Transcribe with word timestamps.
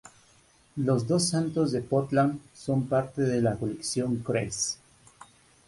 Los 0.77 1.07
dos 1.07 1.27
santos 1.29 1.71
de 1.71 1.81
Portland 1.83 2.39
son 2.55 2.87
parte 2.87 3.21
de 3.21 3.39
la 3.39 3.55
colección 3.55 4.15
Kress. 4.23 4.79